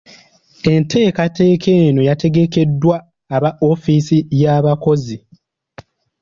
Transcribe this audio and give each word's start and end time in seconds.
Enteekateeka 0.73 1.69
eno 1.85 2.01
yategekeddwa 2.09 2.95
aba 3.35 3.49
ofiisi 3.69 4.17
y’abakozi. 4.41 5.17